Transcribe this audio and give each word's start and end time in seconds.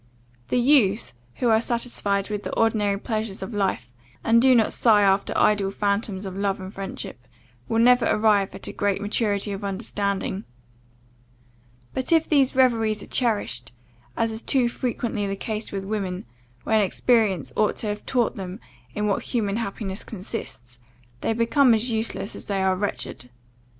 The 0.47 0.57
youths 0.57 1.13
who 1.35 1.49
are 1.49 1.61
satisfied 1.61 2.31
with 2.31 2.41
the 2.41 2.51
ordinary 2.53 2.97
pleasures 2.97 3.43
of 3.43 3.53
life, 3.53 3.91
and 4.23 4.41
do 4.41 4.55
not 4.55 4.73
sigh 4.73 5.03
after 5.03 5.37
ideal 5.37 5.69
phantoms 5.69 6.25
of 6.25 6.35
love 6.35 6.59
and 6.59 6.73
friendship, 6.73 7.27
will 7.69 7.77
never 7.77 8.05
arrive 8.07 8.55
at 8.55 8.67
great 8.77 8.99
maturity 8.99 9.51
of 9.51 9.63
understanding; 9.63 10.43
but 11.93 12.11
if 12.11 12.27
these 12.27 12.55
reveries 12.55 13.03
are 13.03 13.13
cherished, 13.13 13.73
as 14.17 14.31
is 14.31 14.41
too 14.41 14.67
frequently 14.67 15.27
the 15.27 15.35
case 15.35 15.71
with 15.71 15.85
women, 15.85 16.25
when 16.63 16.81
experience 16.81 17.53
ought 17.55 17.75
to 17.77 17.85
have 17.87 18.03
taught 18.03 18.37
them 18.37 18.59
in 18.95 19.05
what 19.05 19.21
human 19.21 19.57
happiness 19.57 20.03
consists, 20.03 20.79
they 21.21 21.31
become 21.31 21.75
as 21.75 21.91
useless 21.91 22.35
as 22.35 22.47
they 22.47 22.63
are 22.63 22.75
wretched. 22.75 23.29